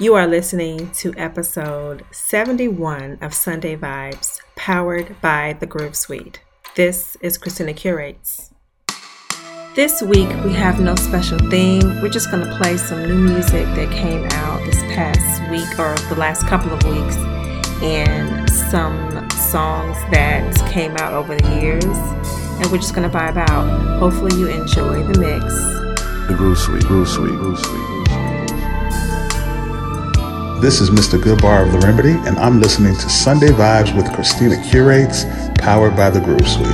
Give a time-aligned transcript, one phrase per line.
[0.00, 6.40] You are listening to episode 71 of Sunday Vibes, powered by the Groove Suite.
[6.76, 8.52] This is Christina Curates.
[9.74, 12.00] This week we have no special theme.
[12.00, 15.96] We're just going to play some new music that came out this past week or
[16.08, 17.16] the last couple of weeks
[17.82, 21.84] and some songs that came out over the years.
[21.84, 23.98] And we're just going to vibe out.
[23.98, 25.44] Hopefully you enjoy the mix.
[26.28, 27.97] The Groove Suite, Groove Suite, Groove Suite.
[30.60, 31.20] This is Mr.
[31.22, 35.24] Goodbar of The Remedy, and I'm listening to Sunday Vibes with Christina Curates,
[35.56, 36.66] powered by the Groove Suite.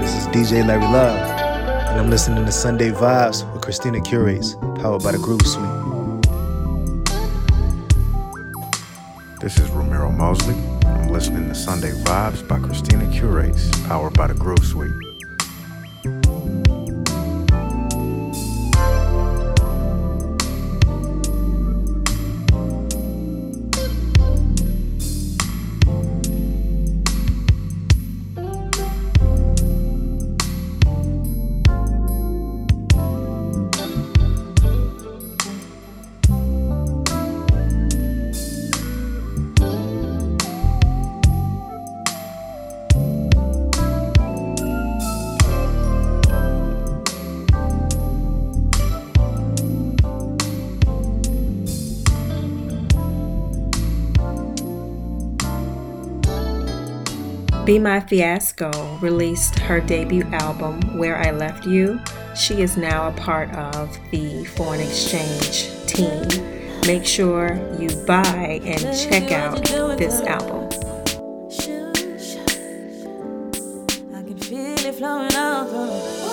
[0.00, 5.02] This is DJ Larry Love, and I'm listening to Sunday Vibes with Christina Curates, powered
[5.02, 5.66] by the Groove Suite.
[9.40, 10.54] This is Romero Mosley.
[10.84, 15.13] I'm listening to Sunday Vibes by Christina Curates, powered by the Groove Suite.
[57.74, 62.00] Bemy Fiasco released her debut album, Where I Left You.
[62.36, 66.22] She is now a part of the Foreign Exchange team.
[66.86, 69.64] Make sure you buy and check out
[69.98, 70.70] this album.
[74.92, 76.23] flowing over.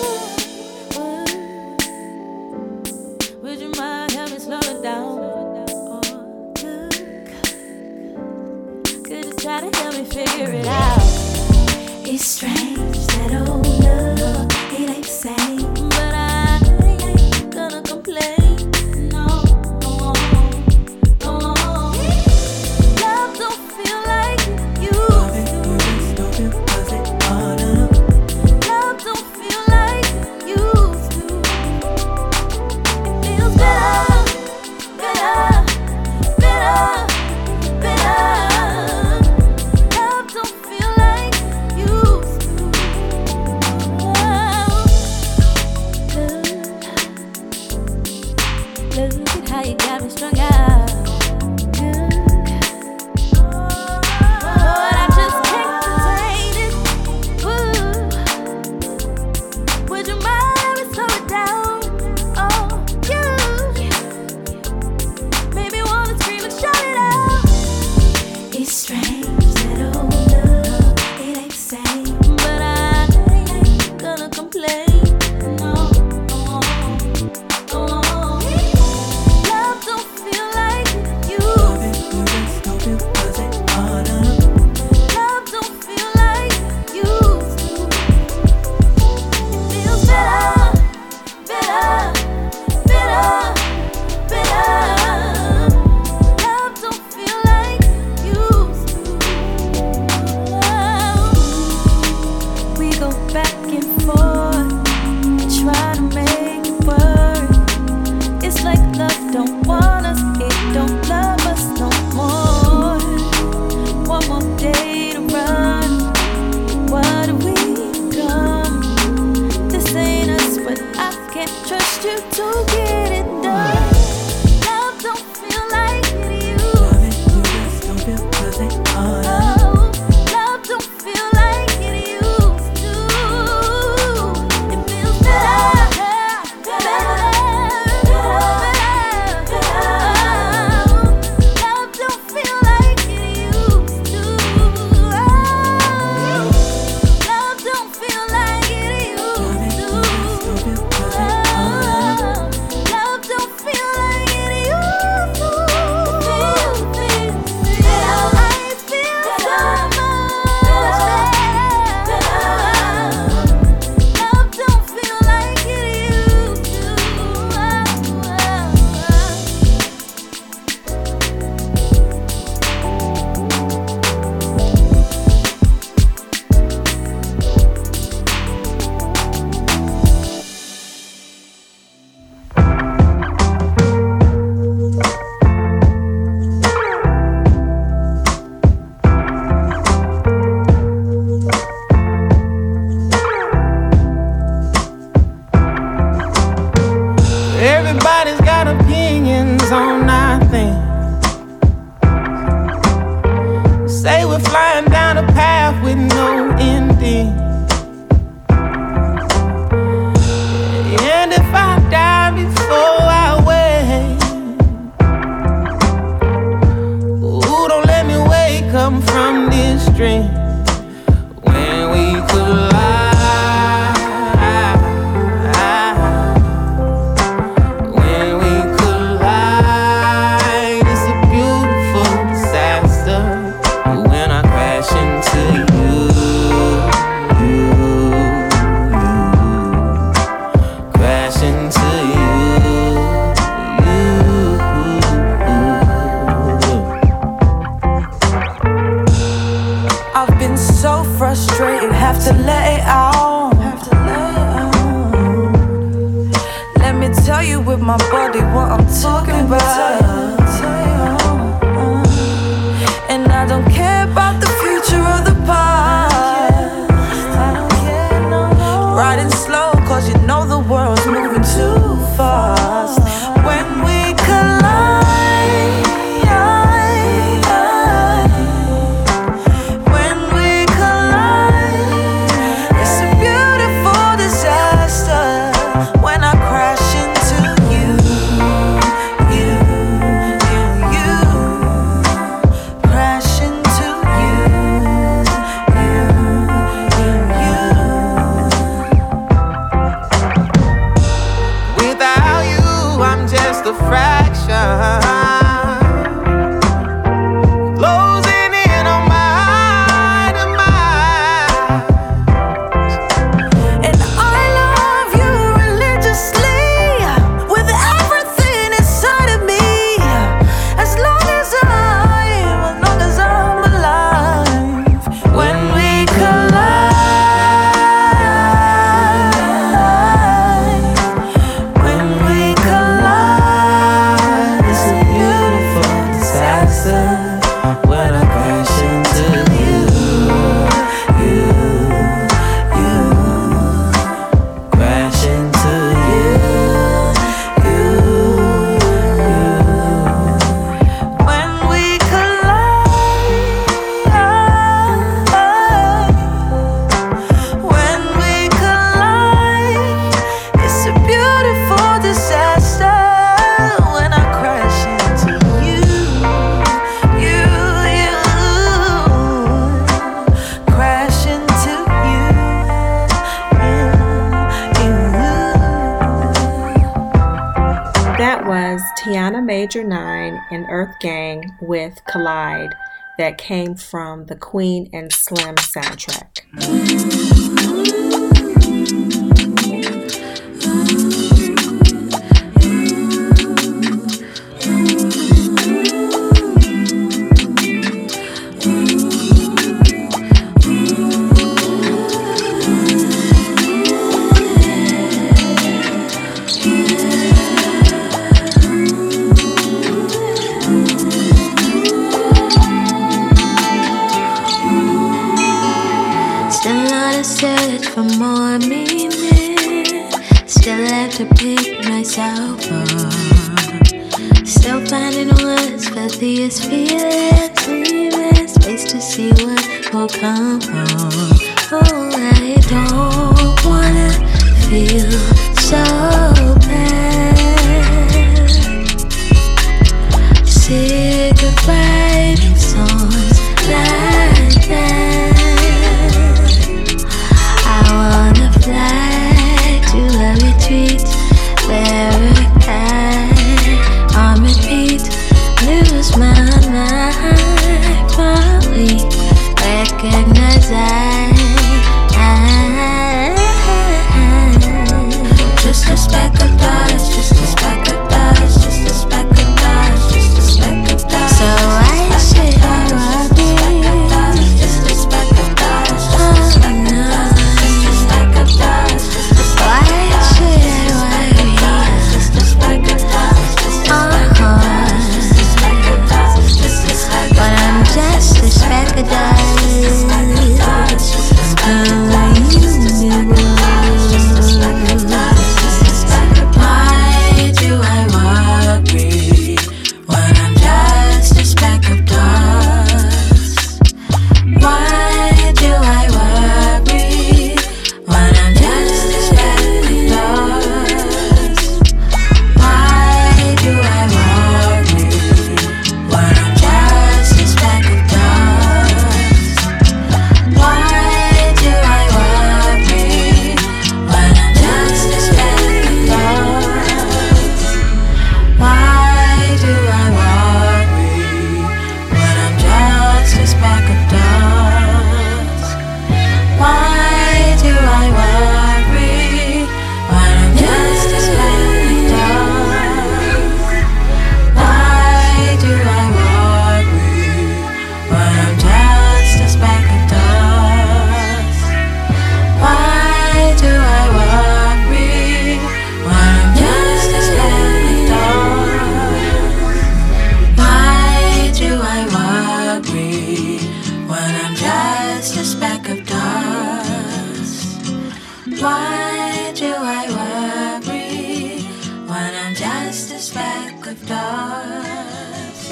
[383.17, 386.41] That came from the Queen and Slim soundtrack.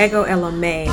[0.02, 0.86] Ego Ella May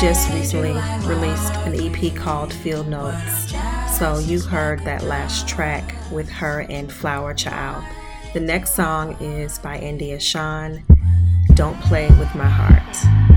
[0.00, 0.70] just recently
[1.08, 3.52] released an EP called Field Notes.
[3.98, 7.82] So you heard that last track with her and Flower Child.
[8.34, 10.84] The next song is by India Shawn,
[11.54, 13.31] Don't Play With My Heart.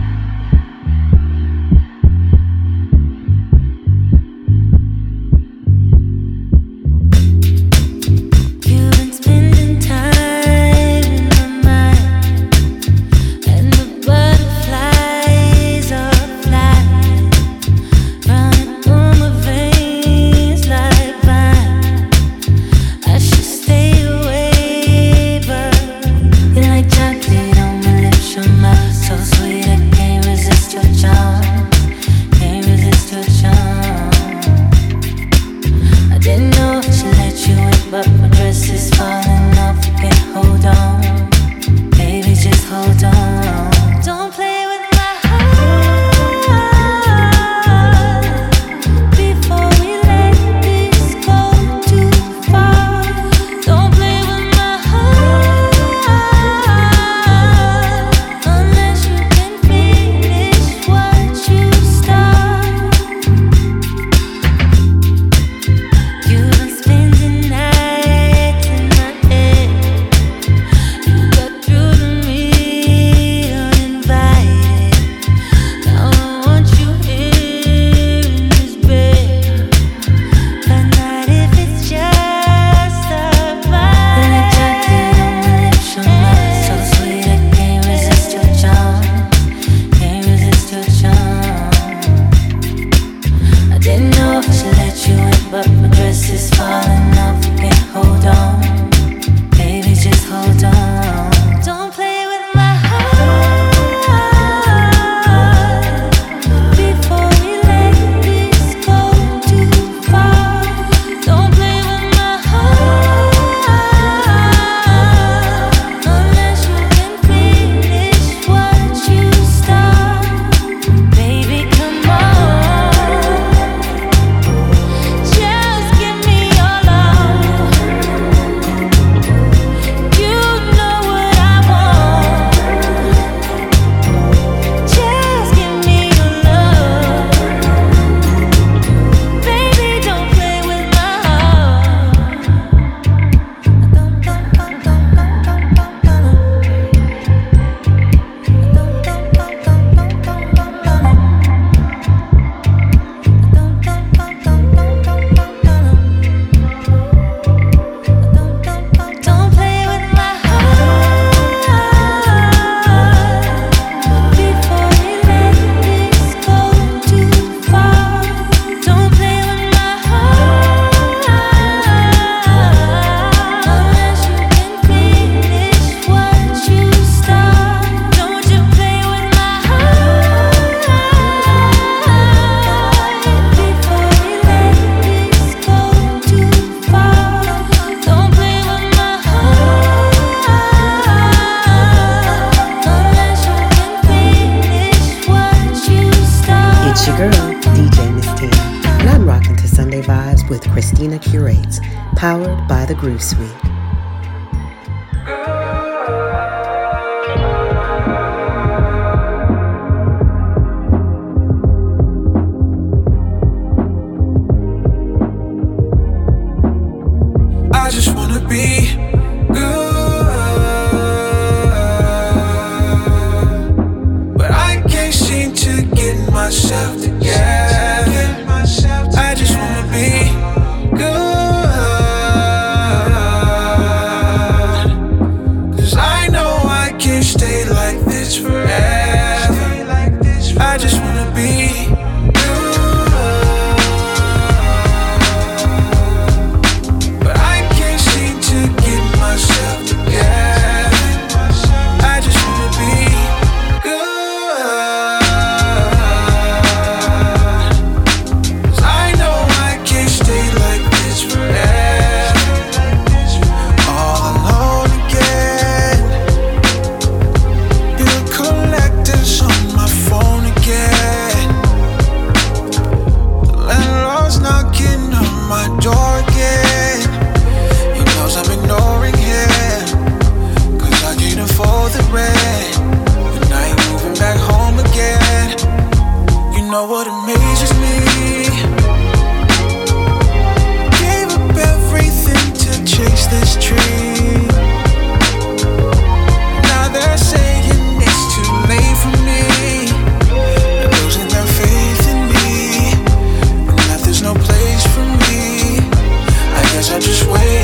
[197.06, 198.56] Your girl, DJ Mystina,
[199.00, 201.80] and I'm rocking to Sunday Vibes with Christina Curates,
[202.16, 203.75] powered by the Groove Suite.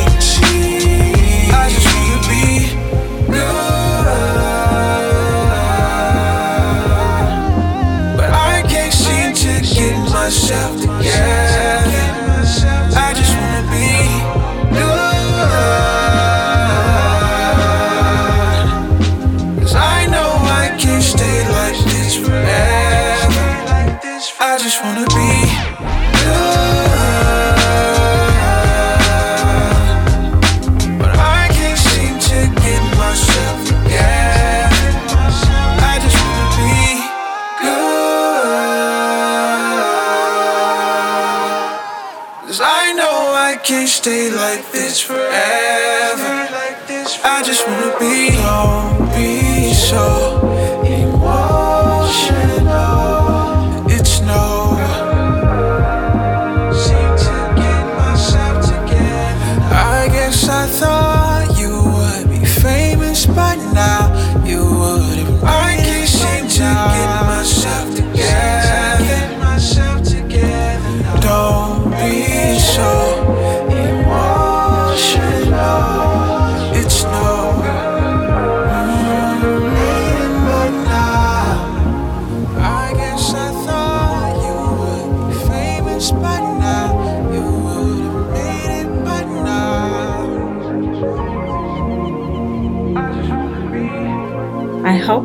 [0.10, 0.70] Just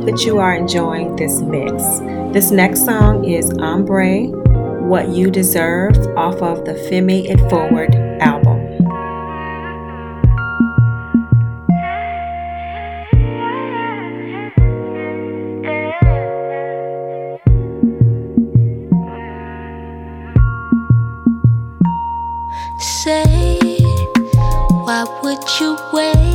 [0.06, 1.82] that you are enjoying this mix.
[2.32, 4.28] This next song is Ombre,
[4.86, 8.62] What You Deserve, off of the Femi It Forward album.
[22.78, 23.80] Say,
[24.84, 26.25] why would you wait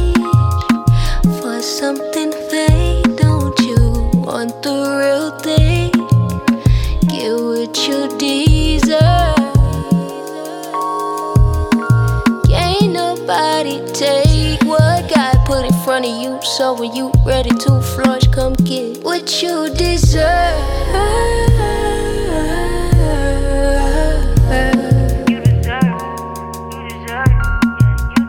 [16.62, 20.62] So when you ready to flush, come get what you deserve.
[20.91, 20.93] what
[25.28, 25.41] You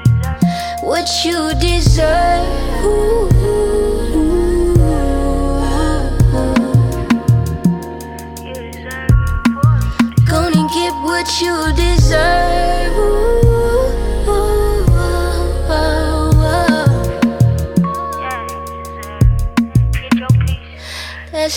[0.01, 0.39] desire
[0.83, 2.49] what you deserve.
[10.27, 12.62] Gonna get what you deserve.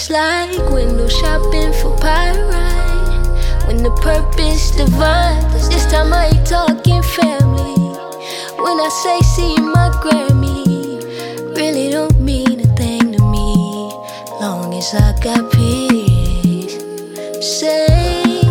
[0.08, 3.26] Like window shopping for pyrite.
[3.66, 5.42] When the purpose divine.
[5.50, 7.74] Cause this time I ain't talking family.
[8.62, 11.02] When I say see my Grammy,
[11.58, 13.56] really don't mean a thing to me.
[14.40, 16.78] Long as I got peace.
[17.42, 18.44] Say,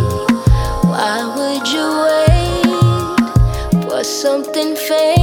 [0.91, 5.14] why would you wait for something fake?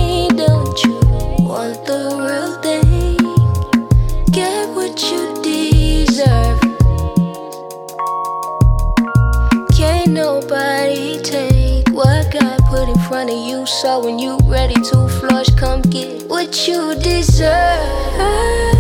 [13.64, 18.71] So when you ready to flush, come get what you deserve.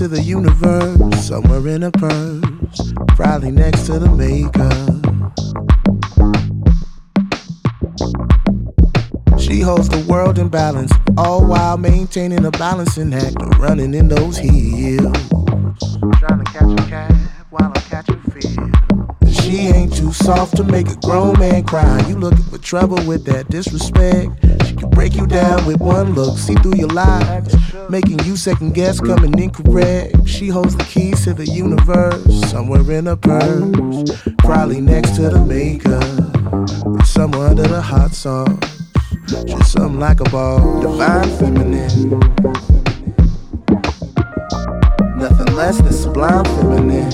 [0.00, 4.70] To the universe, somewhere in a purse, probably next to the makeup.
[9.38, 14.38] She holds the world in balance, all while maintaining a balancing act, running in those
[14.38, 15.28] heels.
[16.18, 18.72] Trying to catch a while I'm.
[19.30, 22.02] She ain't too soft to make a grown man cry.
[22.08, 24.30] You looking for trouble with that disrespect.
[25.00, 27.56] Break you down with one look, see through your lies,
[27.88, 30.28] making you second guess, coming incorrect.
[30.28, 35.42] She holds the keys to the universe, somewhere in her purse, probably next to the
[35.42, 36.04] makeup,
[37.06, 38.52] somewhere under the hot sauce.
[39.46, 42.10] Just something like a ball, divine feminine.
[45.16, 47.10] Nothing less than sublime feminine.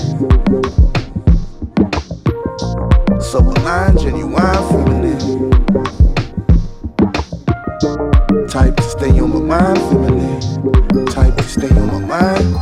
[3.21, 4.35] So blind, genuine,
[4.67, 6.16] feminine.
[8.57, 11.05] Type to stay on my mind, feminine.
[11.05, 12.55] Type to stay on my mind,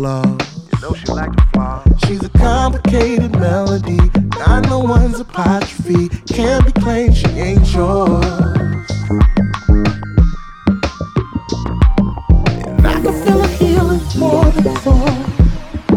[0.00, 0.66] gloss.
[0.72, 1.84] You know she like to flaw.
[2.06, 4.00] She's a complicated melody,
[4.38, 6.08] not no one's apostrophe.
[6.26, 8.24] Can't be claimed she ain't yours.
[12.66, 14.66] And I can feel a healing more than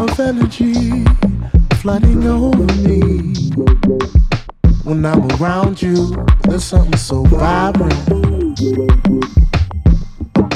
[0.01, 1.05] of energy
[1.75, 3.33] flooding over me
[4.83, 5.95] when I'm around you.
[6.43, 8.13] There's something so vibrant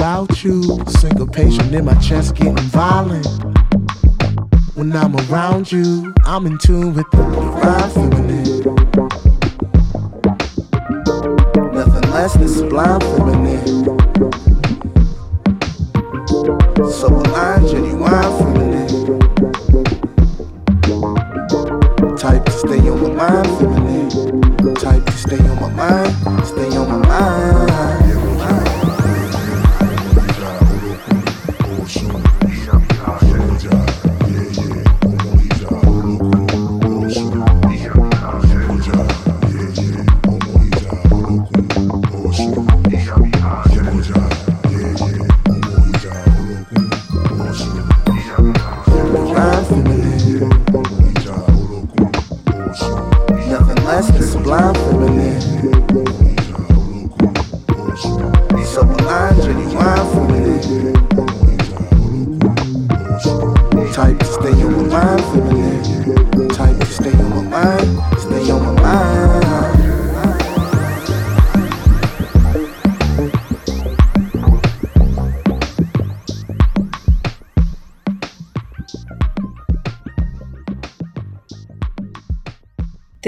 [0.08, 0.62] without you.
[0.86, 3.26] Syncopation in my chest getting violent.
[4.74, 8.62] When I'm around you, I'm in tune with the divine feminine.
[11.74, 13.84] Nothing less than sublime feminine.
[16.90, 18.88] So aligned, genuine feminine.
[22.16, 24.74] Type to stay on my mind, feminine.
[24.74, 27.77] Type to stay on my mind, stay on my mind.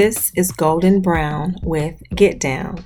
[0.00, 2.82] This is Golden Brown with Get Down.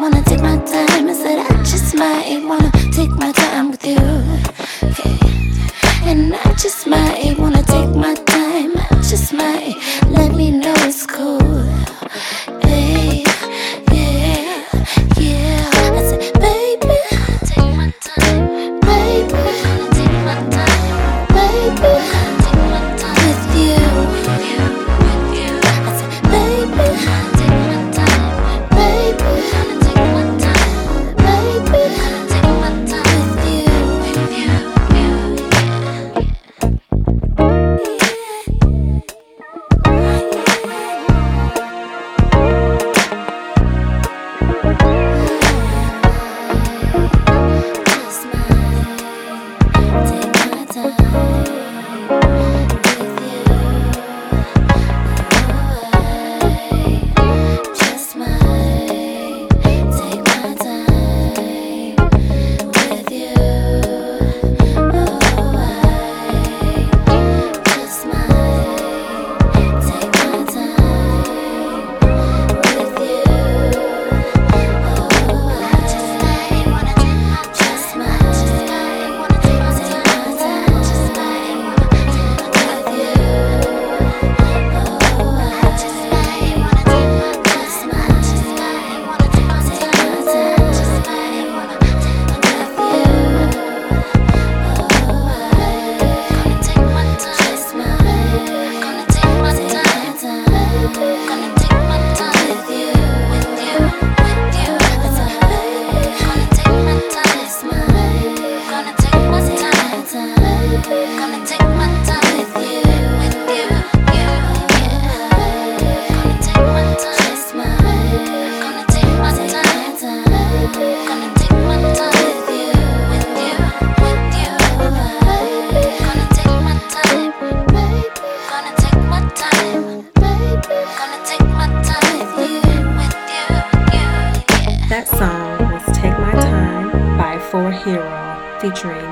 [0.00, 1.08] wanna take my time.
[1.08, 3.98] I said I just might wanna take my time with you.
[4.88, 5.39] Okay.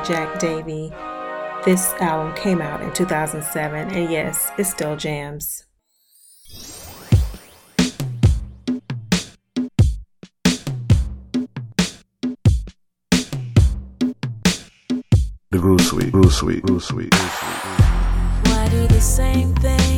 [0.08, 0.90] Jack Davey.
[1.66, 5.66] This album came out in 2007, and yes, it still jams.
[15.50, 17.14] The Groove Suite, Groove Suite, Groove Suite.
[17.14, 19.97] Why do the same thing?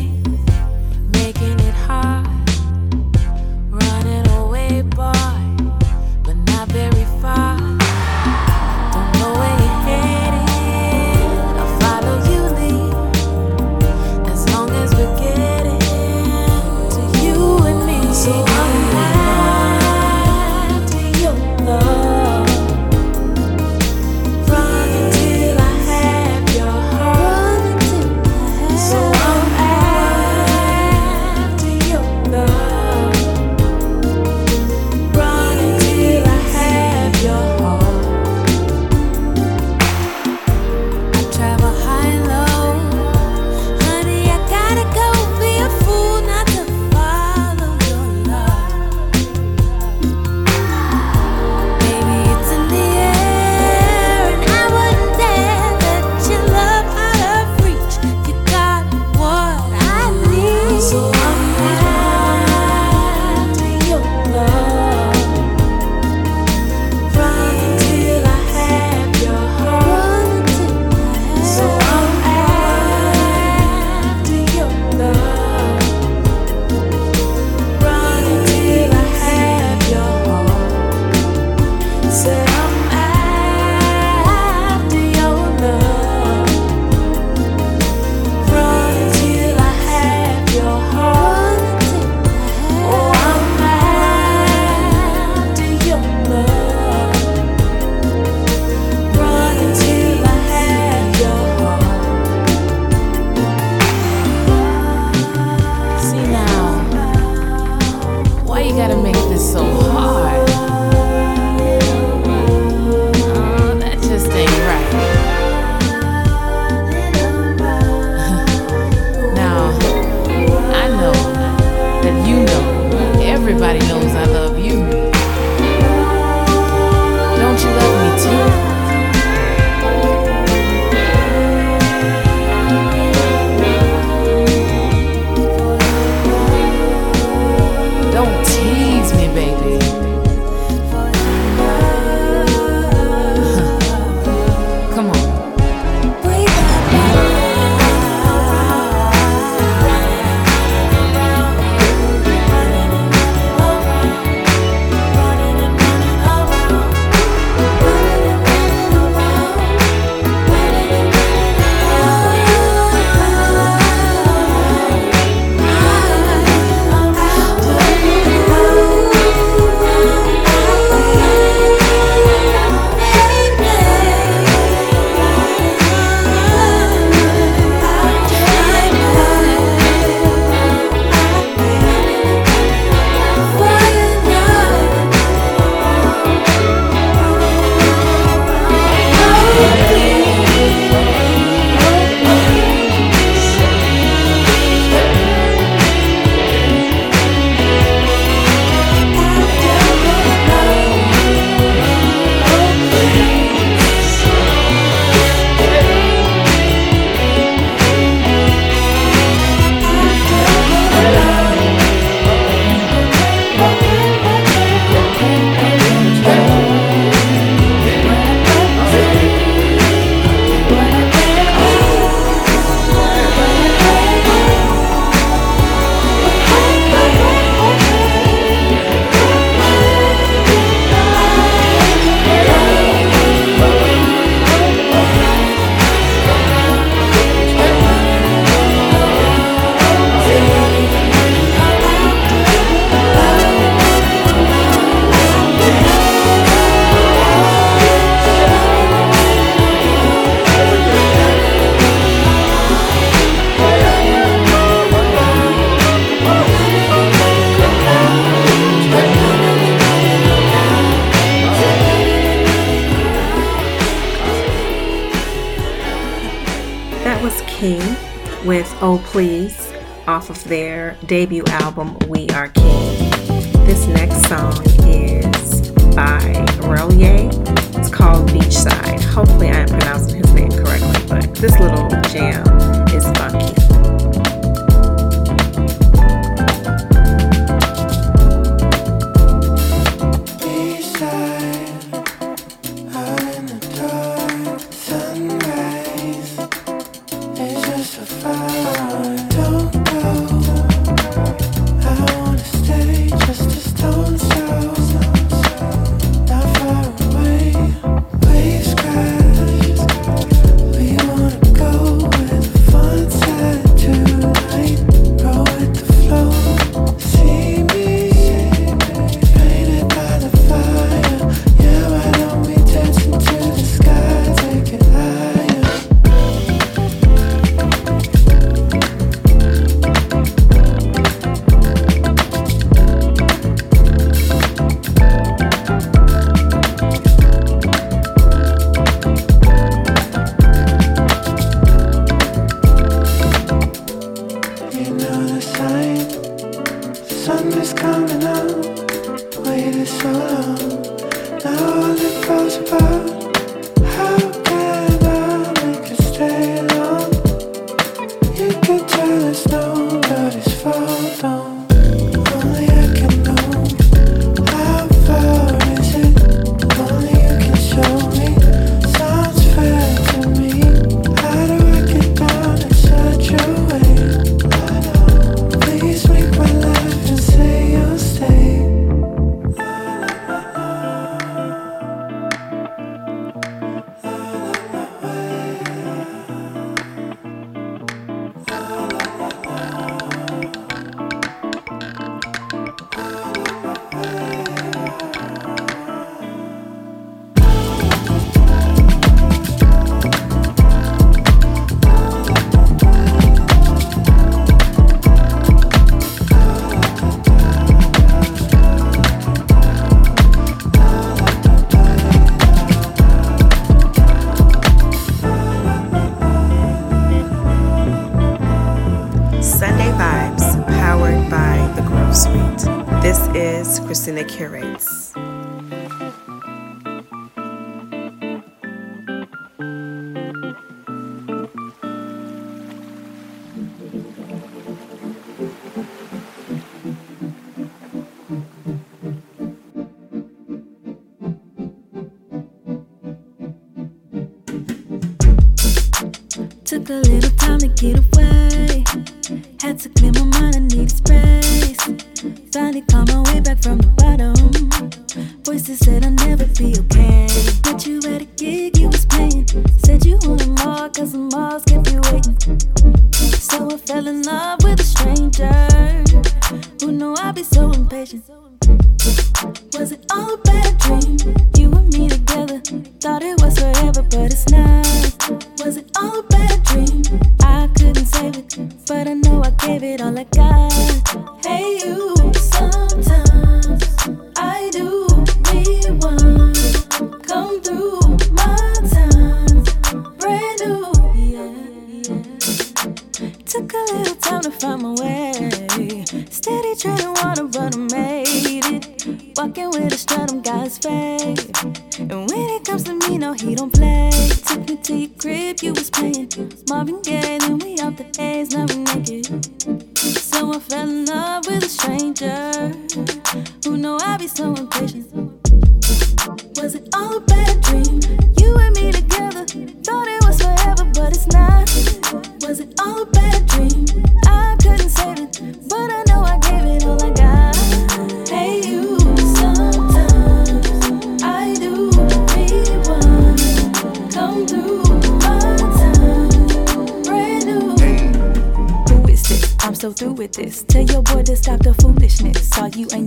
[270.30, 271.96] of their debut album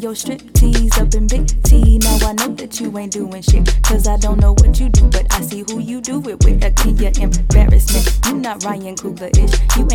[0.04, 1.98] your strip tease up in big T.
[2.00, 3.82] Now I know that you ain't doing shit.
[3.84, 6.62] Cause I don't know what you do, but I see who you do it with.
[6.62, 8.20] A key your embarrassment.
[8.26, 9.78] You're not Ryan Coogler ish.
[9.78, 9.88] You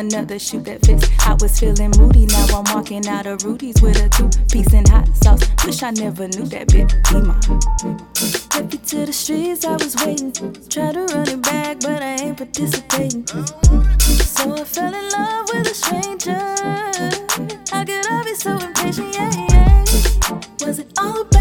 [0.00, 1.06] another shoe that fits.
[1.20, 4.88] I was feeling moody, now I'm walking out of Rudy's with a two piece and
[4.88, 5.42] hot sauce.
[5.64, 6.88] Wish I never knew that bit.
[7.12, 7.36] Ema.
[8.50, 10.32] Took you to the streets, I was waiting.
[10.68, 13.26] Tried to run it back, but I ain't participating.
[13.26, 16.40] So I fell in love with a stranger.
[17.70, 19.14] How could I be so impatient?
[19.14, 20.66] Yeah, yeah.
[20.66, 21.39] Was it all about?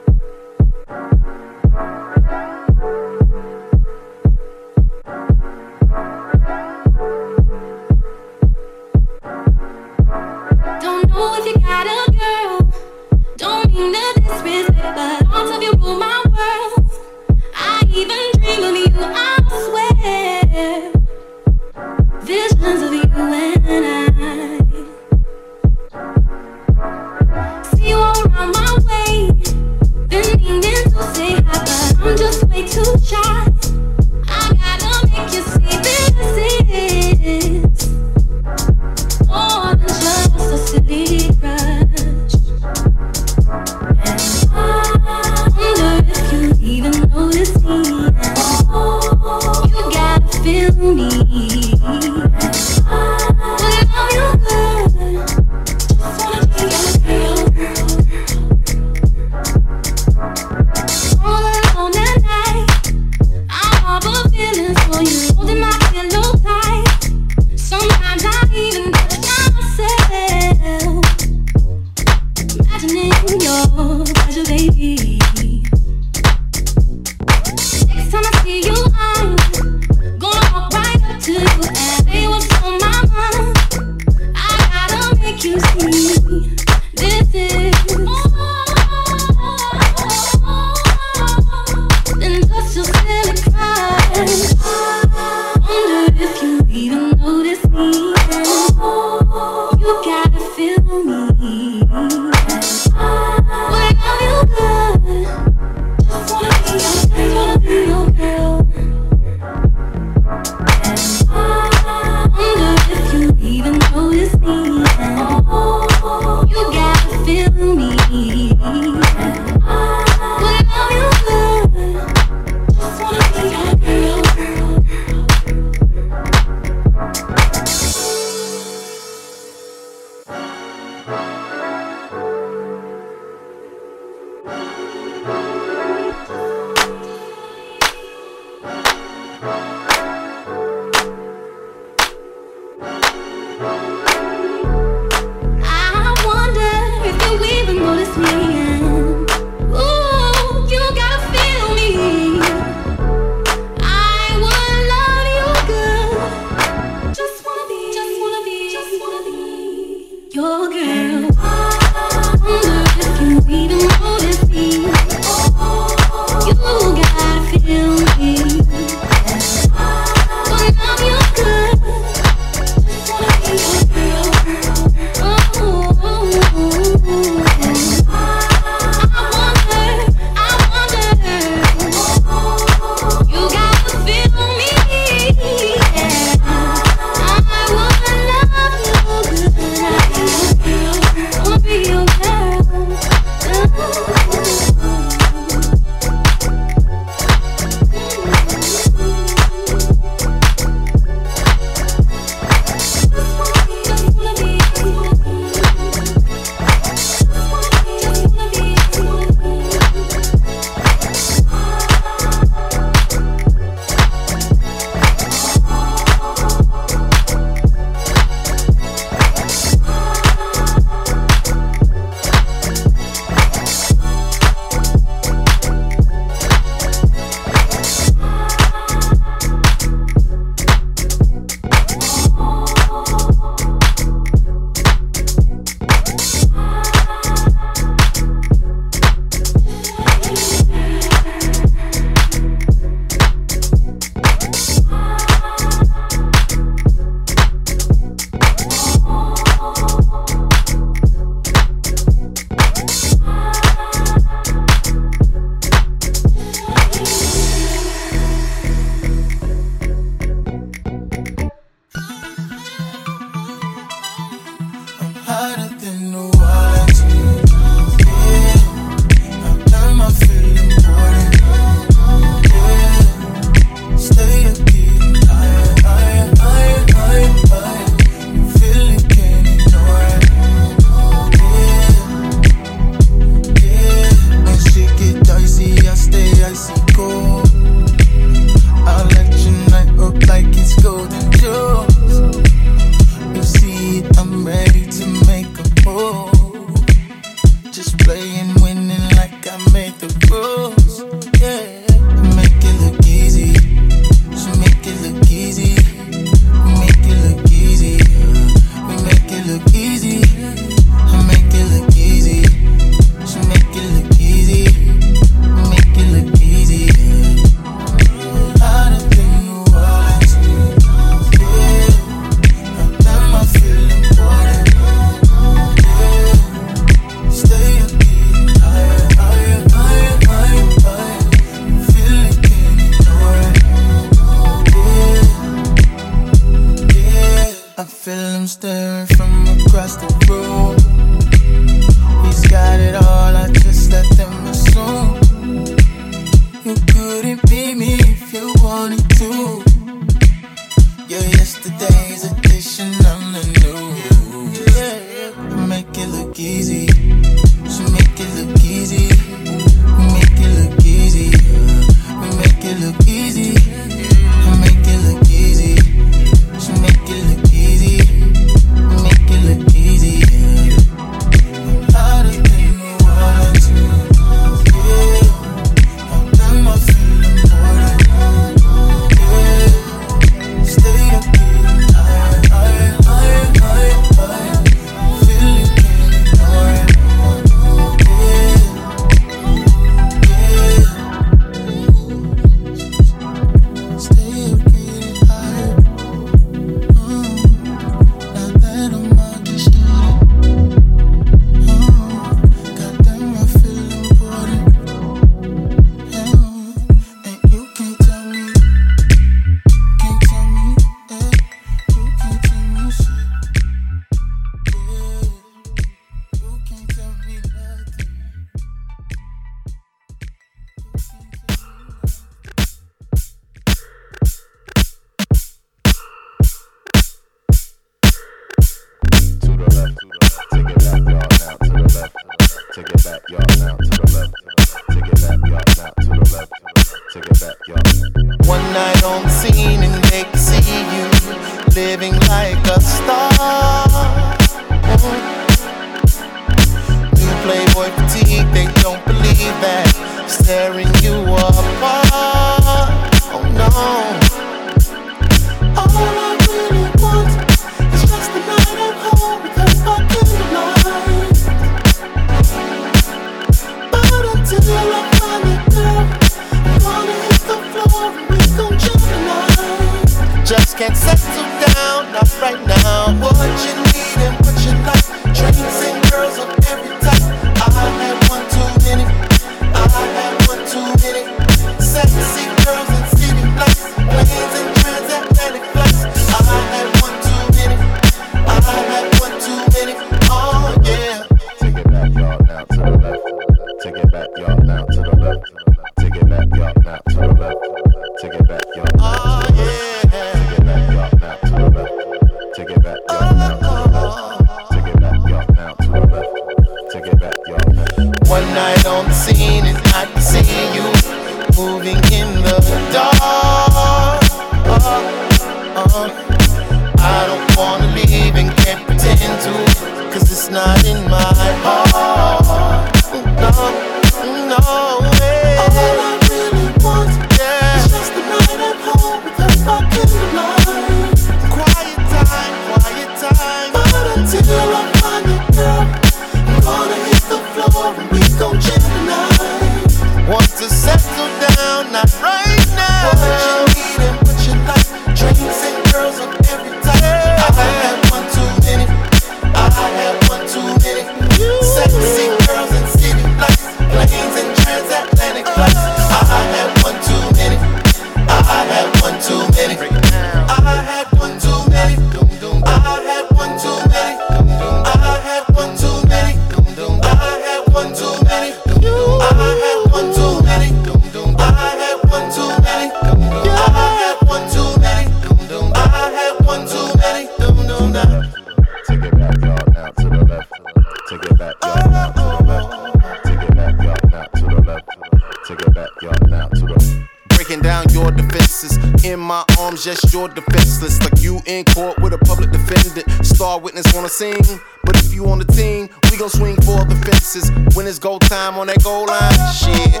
[586.28, 587.06] now to the
[587.36, 588.76] breaking down your defenses.
[589.04, 591.00] In my arms, yes, you're defenseless.
[591.00, 593.06] Like you in court with a public defendant.
[593.24, 594.40] Star witness wanna sing,
[594.84, 597.50] but if you on the team, we gon' swing for the fences.
[597.76, 600.00] When it's goal time on that goal line, shit.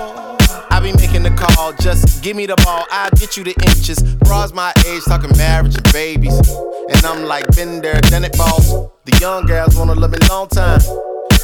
[0.70, 4.02] I be making the call, just give me the ball, i get you the inches.
[4.24, 6.38] Bras my age, talking marriage and babies.
[6.90, 8.68] And I'm like, been there, done it, boss.
[9.04, 10.80] The young gals wanna love me long time.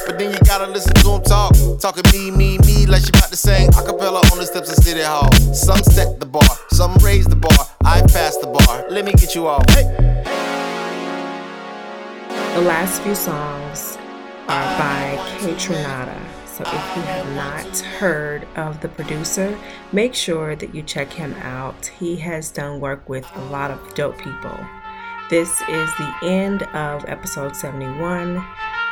[0.07, 1.55] But then you gotta listen to him talk.
[1.81, 5.03] Talking me, me, me, like she about to sing acapella on the steps of City
[5.03, 5.33] Hall.
[5.55, 7.59] Some set the bar, some raise the bar.
[7.85, 8.85] I pass the bar.
[8.91, 9.63] Let me get you all.
[9.71, 9.85] Hey.
[12.55, 13.97] The last few songs
[14.49, 16.21] are by Kaytranada.
[16.47, 19.59] So if you have not heard of the producer,
[19.91, 21.87] make sure that you check him out.
[21.87, 24.59] He has done work with a lot of dope people.
[25.31, 28.45] This is the end of episode 71.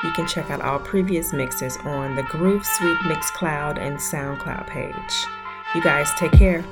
[0.02, 5.26] You can check out all previous mixes on the Groove Suite Mixcloud and SoundCloud page.
[5.74, 6.64] You guys take care.